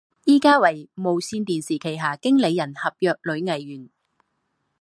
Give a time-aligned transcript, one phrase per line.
[0.25, 3.87] 现为无线电视旗下经理人合约女艺员。